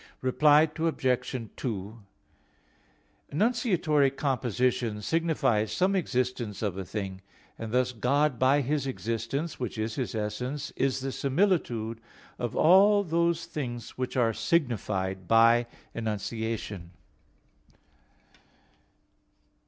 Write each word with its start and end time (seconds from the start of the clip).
Reply 0.21 0.67
Obj. 0.75 1.35
2: 1.57 1.99
Enunciatory 3.31 4.09
composition 4.09 4.99
signifies 4.99 5.71
some 5.71 5.95
existence 5.95 6.63
of 6.63 6.75
a 6.75 6.83
thing; 6.83 7.21
and 7.59 7.71
thus 7.71 7.91
God 7.91 8.39
by 8.39 8.61
His 8.61 8.87
existence, 8.87 9.59
which 9.59 9.77
is 9.77 9.93
His 9.93 10.15
essence, 10.15 10.71
is 10.75 11.01
the 11.01 11.11
similitude 11.11 12.01
of 12.39 12.55
all 12.55 13.03
those 13.03 13.45
things 13.45 13.91
which 13.91 14.17
are 14.17 14.33
signified 14.33 15.27
by 15.27 15.67
enunciation. 15.93 16.93